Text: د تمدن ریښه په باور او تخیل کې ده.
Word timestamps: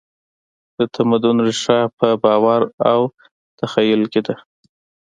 د 0.77 0.79
تمدن 0.95 1.35
ریښه 1.47 1.79
په 1.97 2.07
باور 2.23 2.61
او 2.91 2.99
تخیل 3.59 4.01
کې 4.11 4.21
ده. 4.27 4.35